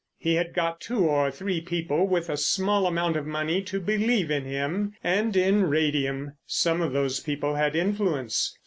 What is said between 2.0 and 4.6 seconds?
with a small amount of money to believe in